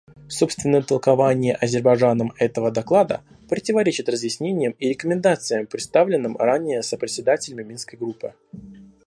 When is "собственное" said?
0.29-0.81